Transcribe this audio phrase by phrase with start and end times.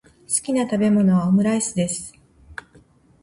[0.27, 2.11] 好きな食べ物はオムライスです。